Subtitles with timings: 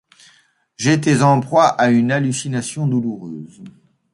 [0.77, 3.61] J’étais en proie à une hallucination douloureuse.